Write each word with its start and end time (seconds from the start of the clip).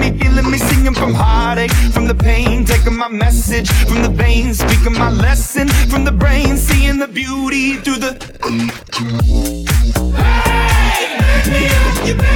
Me, 0.00 0.18
feeling 0.18 0.50
me, 0.50 0.58
singing 0.58 0.94
from 0.94 1.14
heartache, 1.14 1.72
from 1.92 2.06
the 2.06 2.14
pain, 2.14 2.64
taking 2.64 2.96
my 2.96 3.08
message 3.08 3.70
from 3.88 4.02
the 4.02 4.08
veins, 4.10 4.58
speaking 4.58 4.92
my 4.92 5.10
lesson 5.10 5.68
from 5.90 6.04
the 6.04 6.12
brain, 6.12 6.56
seeing 6.56 6.98
the 6.98 7.08
beauty 7.08 7.76
through 7.76 7.96
the. 7.96 8.12
Hey, 10.16 11.18
baby, 11.44 11.64
you, 11.64 12.08
you, 12.08 12.14
baby. 12.14 12.35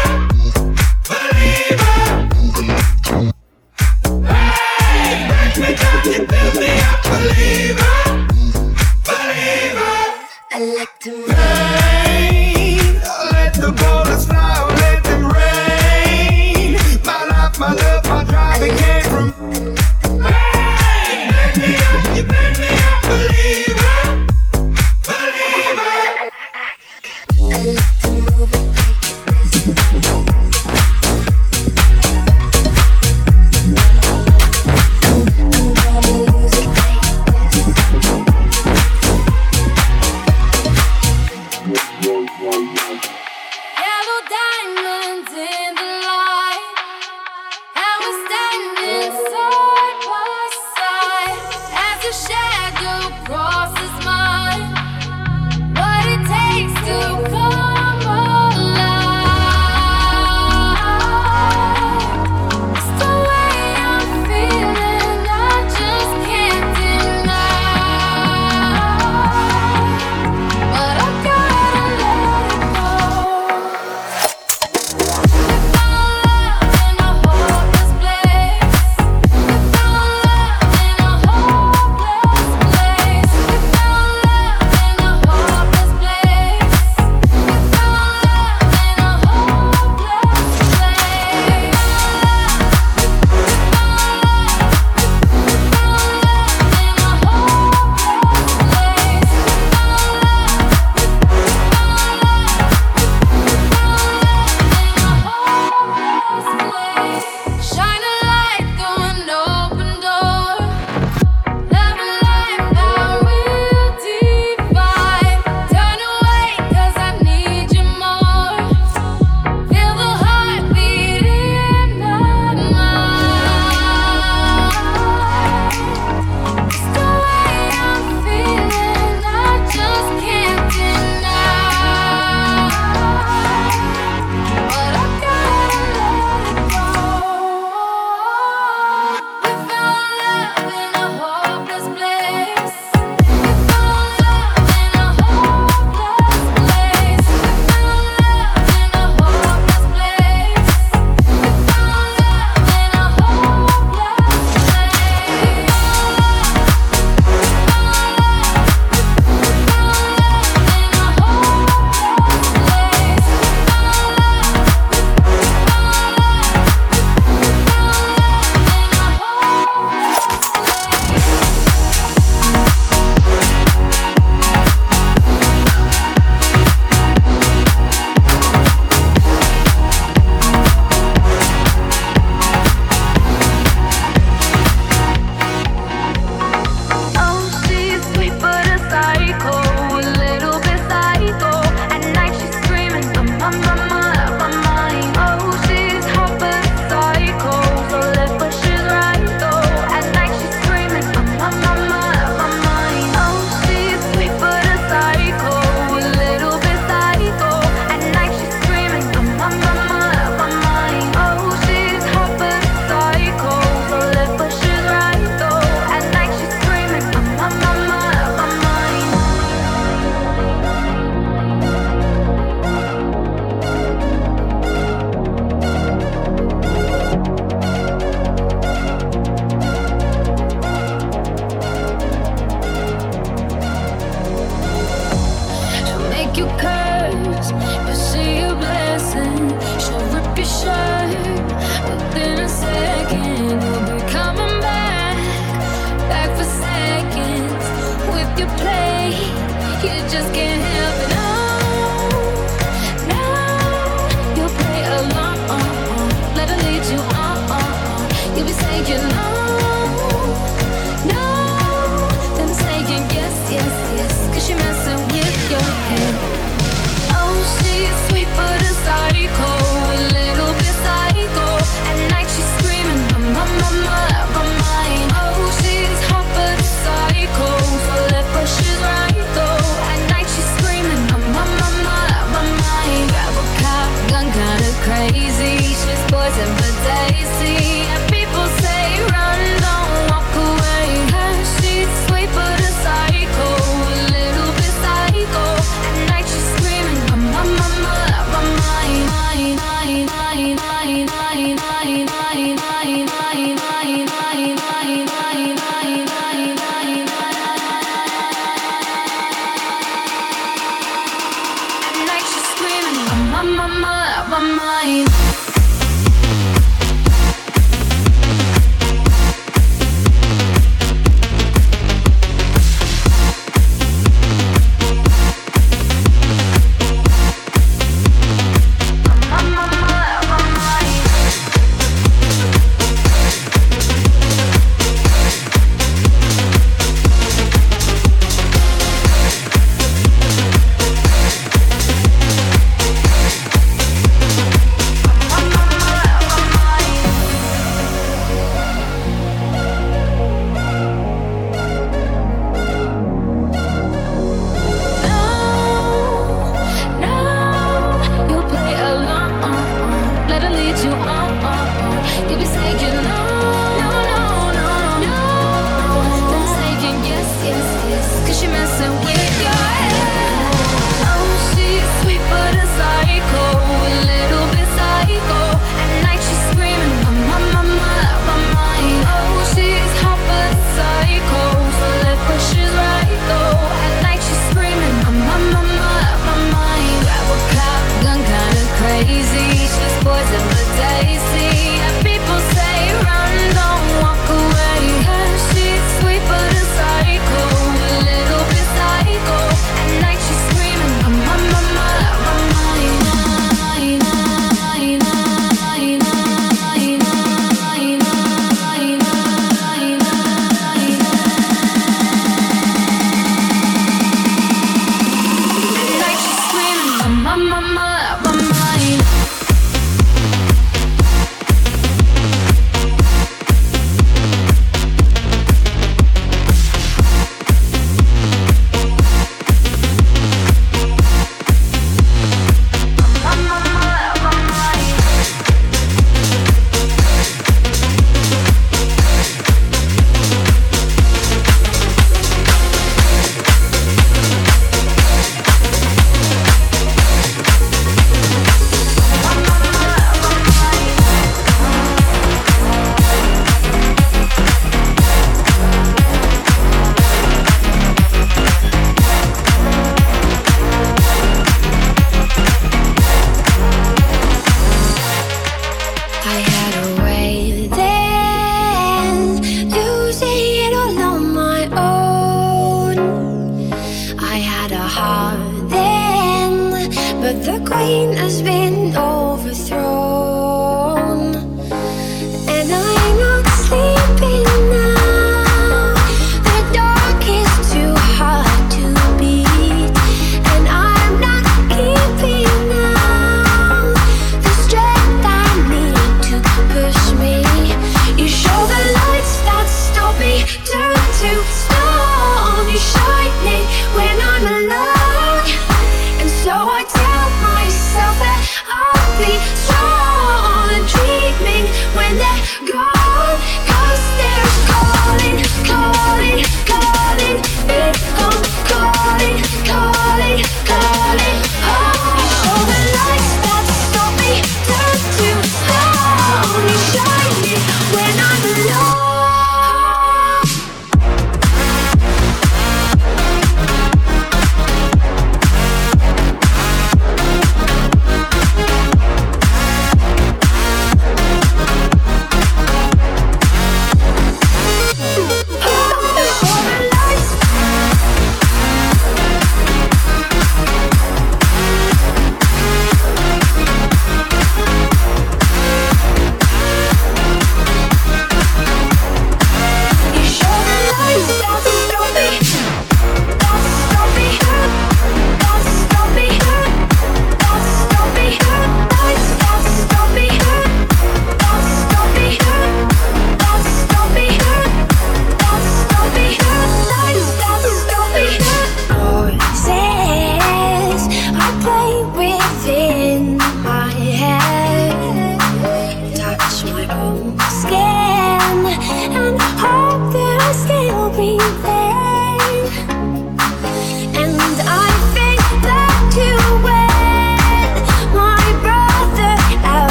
I 10.53 10.59
like 10.59 10.99
to 11.01 11.40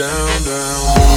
down, 0.00 0.44
down. 0.44 1.09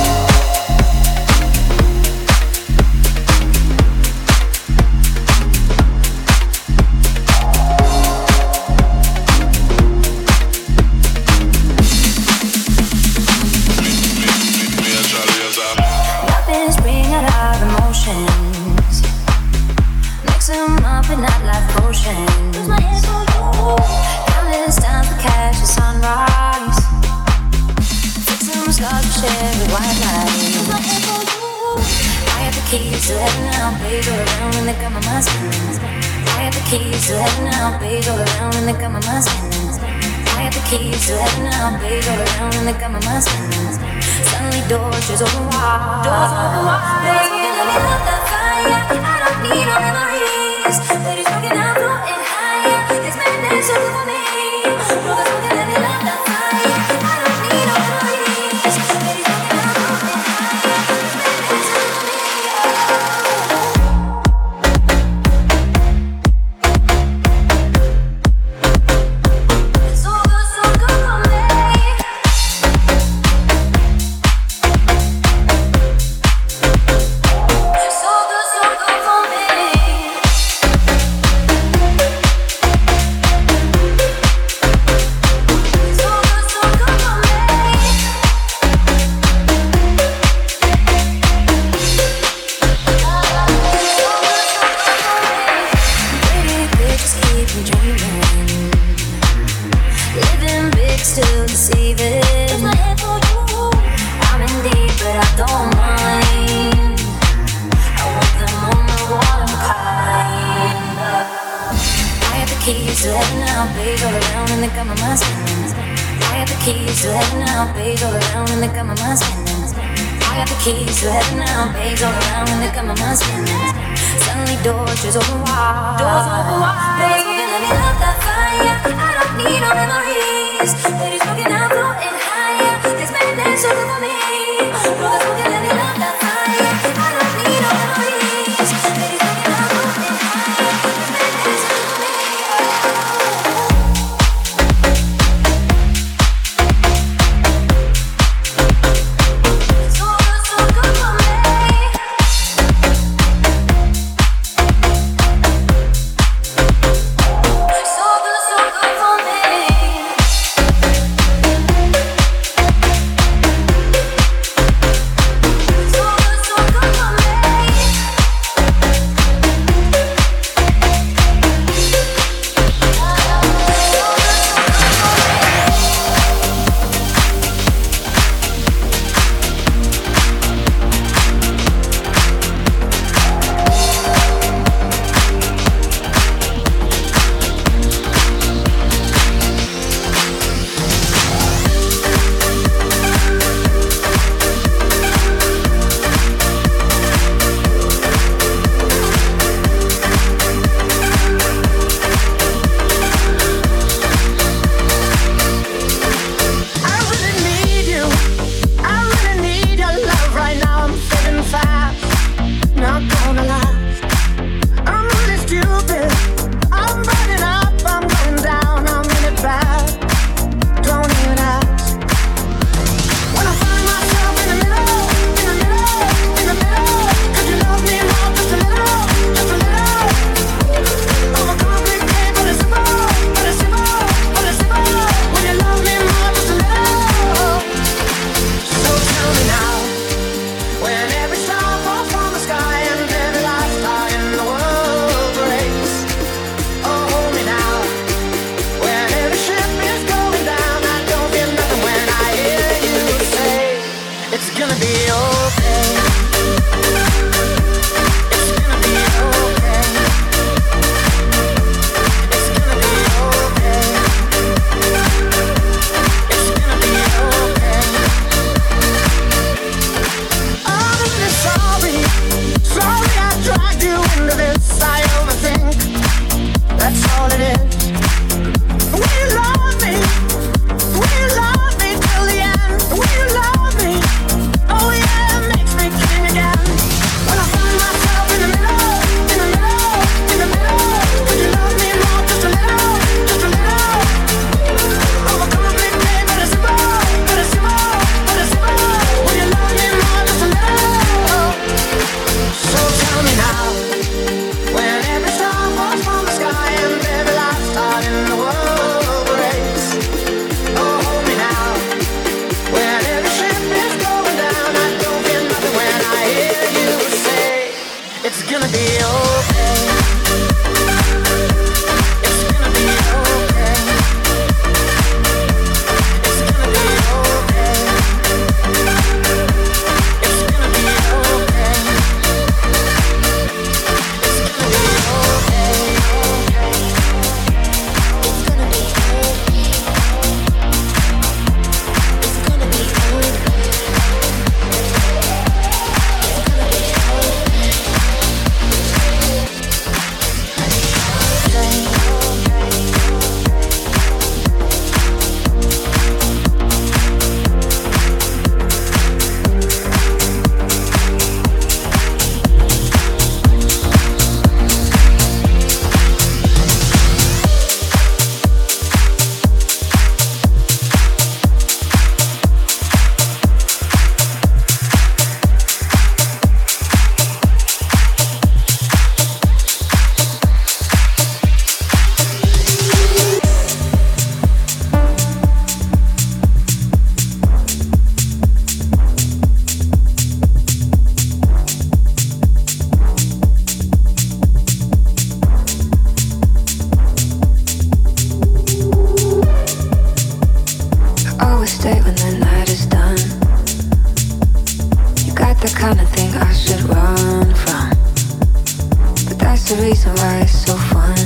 the 409.75 409.81
reason 409.81 410.13
why 410.17 410.41
it's 410.41 410.65
so 410.65 410.75
fun. 410.75 411.17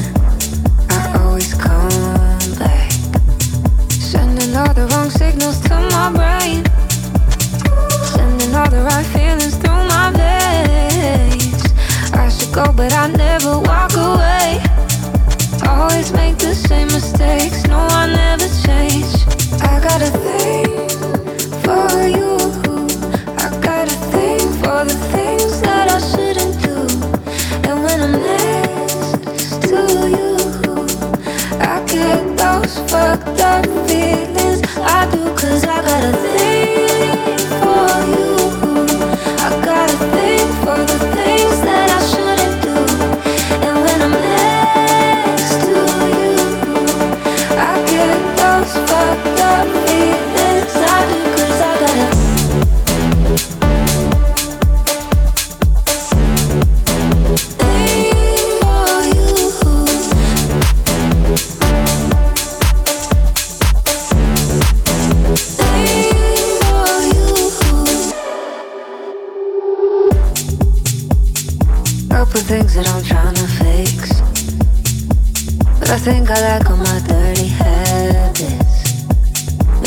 I 0.89 1.21
always 1.21 1.53
come 1.53 2.55
back, 2.57 2.91
sending 3.89 4.55
all 4.55 4.73
the 4.73 4.87
wrong 4.91 5.09
signals 5.09 5.59
to 5.61 5.75
my 5.95 6.11
brain, 6.17 6.63
sending 8.05 8.55
all 8.55 8.69
the 8.69 8.83
right 8.83 9.05
feelings 9.07 9.55
through 9.57 9.83
my 9.95 10.11
veins. 10.15 11.61
I 12.13 12.29
should 12.29 12.53
go, 12.53 12.71
but 12.71 12.93
I 12.93 13.07
never 13.07 13.59
walk 13.59 13.93
away. 13.95 14.61
Always 15.67 16.13
make 16.13 16.37
the 16.37 16.55
same 16.55 16.87
mistakes. 16.87 17.65
No, 17.67 17.79
I 17.79 18.07
never 18.07 18.47
change. 18.65 19.11
I 19.61 19.79
gotta 19.87 20.11
think 20.25 20.91
for 21.65 22.07
you. 22.17 22.37
I 23.43 23.47
gotta 23.67 23.97
think 24.13 24.43
for 24.63 24.85
the 24.85 24.97
things 25.11 25.59
that 25.61 25.85
I 25.91 25.99
shouldn't 26.11 26.55
do. 26.63 26.77
And 27.67 27.83
when 27.83 27.99
I'm 28.01 28.36
I 31.59 31.83
get 31.85 32.37
those 32.37 32.77
fucked 32.89 33.39
up 33.41 33.65
feelings. 33.87 34.61
I 34.77 35.09
do, 35.11 35.23
cause 35.35 35.63
I 35.65 35.81
got 35.81 36.03
a 36.03 36.17
thing. 36.17 36.46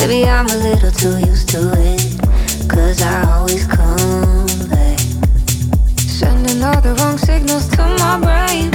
Maybe 0.01 0.25
I'm 0.27 0.47
a 0.47 0.57
little 0.57 0.91
too 0.91 1.19
used 1.19 1.51
to 1.51 1.61
it. 1.77 2.01
Cause 2.71 3.03
I 3.03 3.23
always 3.33 3.67
come 3.67 4.47
back. 4.71 4.99
Sending 5.99 6.63
all 6.65 6.81
the 6.81 6.95
wrong 6.99 7.19
signals 7.19 7.69
to 7.77 7.83
my 8.01 8.17
brain. 8.19 8.73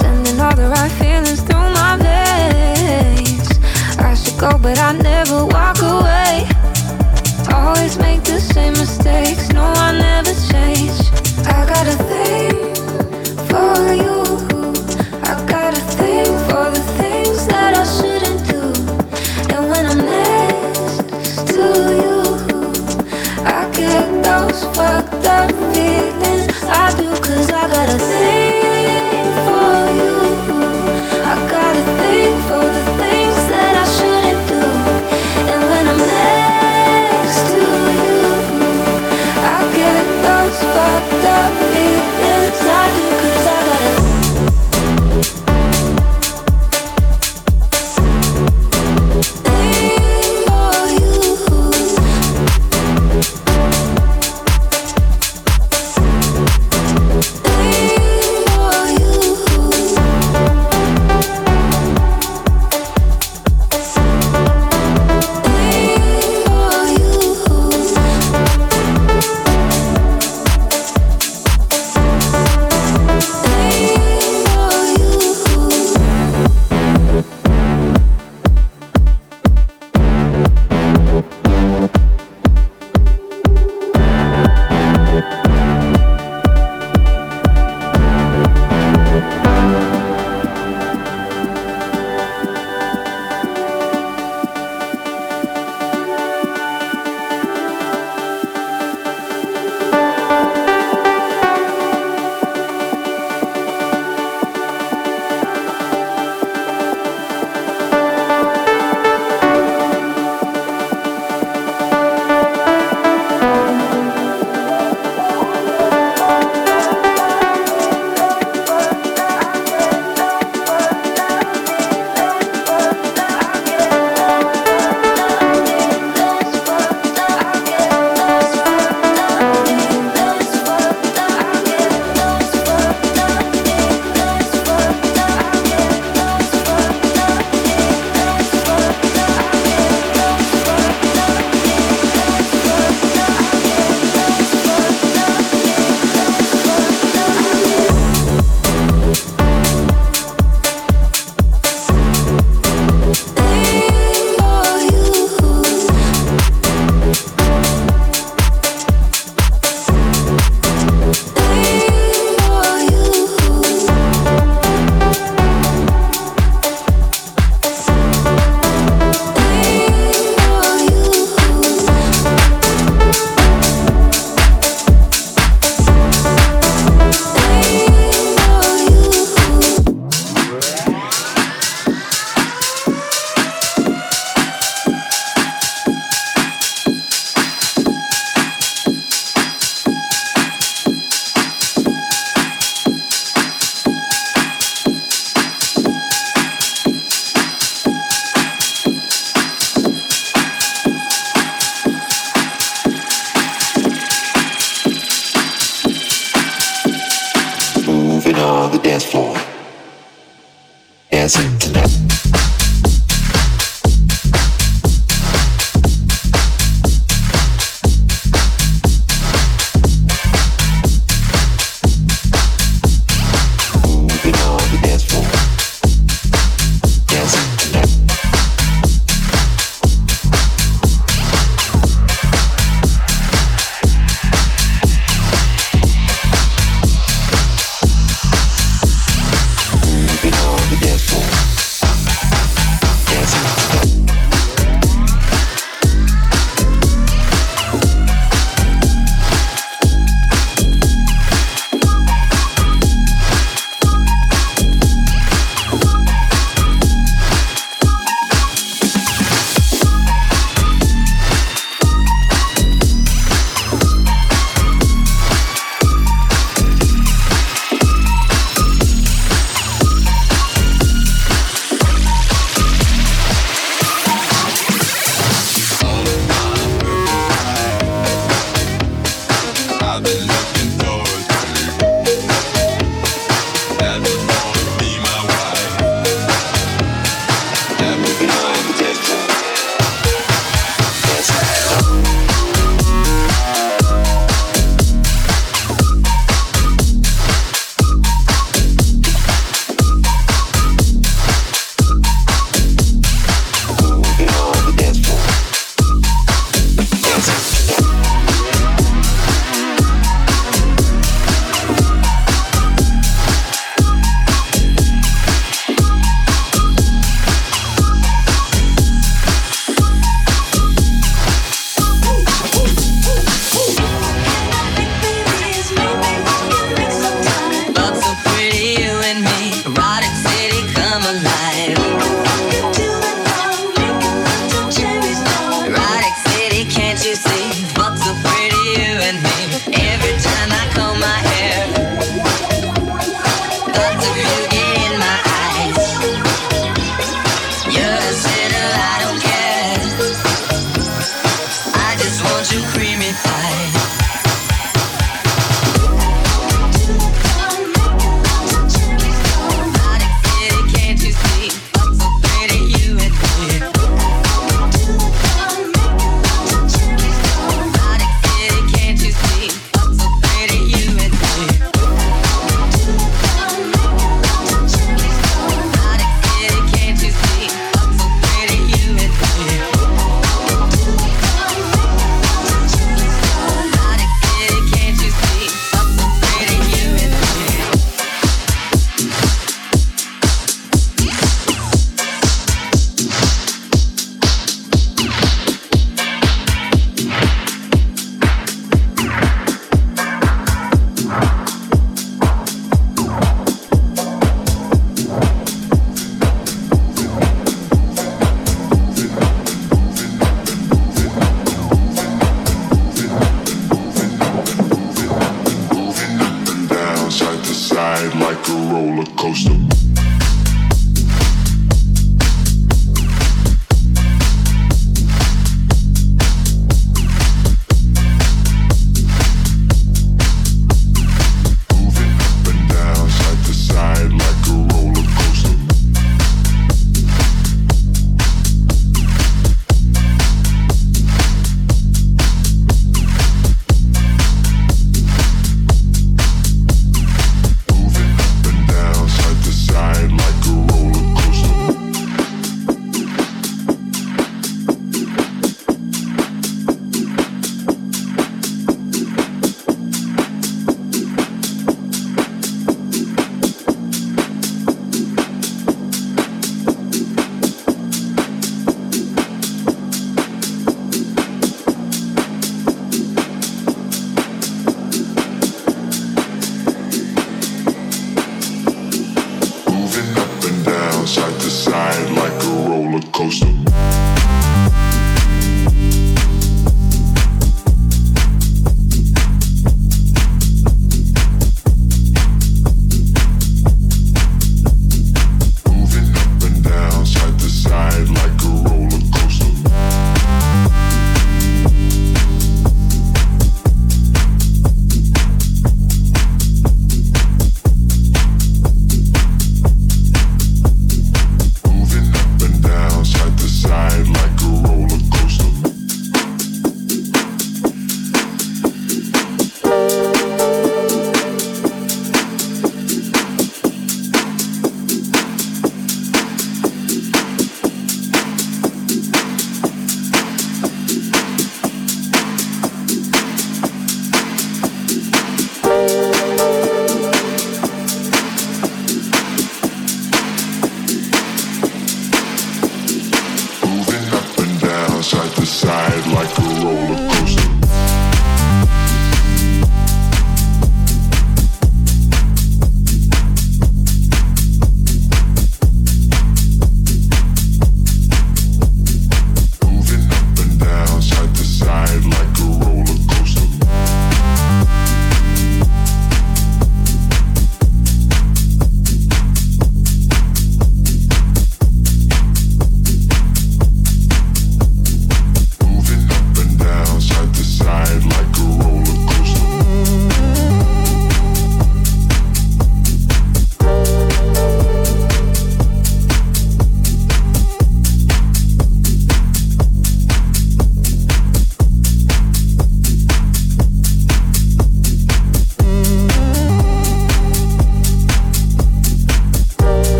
Sending 0.00 0.40
all 0.40 0.56
the 0.56 0.68
right 0.68 0.90
feelings 0.98 1.42
through 1.42 1.70
my 1.78 1.96
veins. 1.96 3.48
I 4.00 4.14
should 4.14 4.38
go, 4.40 4.58
but 4.58 4.80
I 4.80 4.92
never 4.92 5.46
walk 5.46 5.78
away. 5.80 6.48
Always 7.54 7.98
make 7.98 8.24
the 8.24 8.40
same 8.40 8.72
mistakes. 8.72 9.50
No, 9.50 9.62
I 9.62 9.92
never 9.96 10.34
change. 10.50 10.98
I 11.46 11.64
got 11.72 11.86
a 11.86 11.96
thing 12.10 12.74
for 13.46 13.94
you. 13.94 14.17
Fucked 24.78 25.26
up 25.26 25.50
feelings. 25.74 26.62
I 26.62 26.94
do, 26.96 27.08
cause 27.26 27.50
I 27.50 27.66
got 27.68 28.07